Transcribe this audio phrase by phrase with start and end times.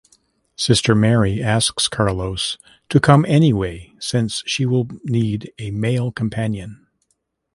[0.55, 2.57] Sister Mary asks Carlos
[2.89, 6.87] to come anyway since she will need a "male companion".